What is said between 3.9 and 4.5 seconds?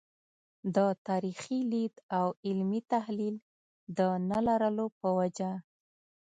د نه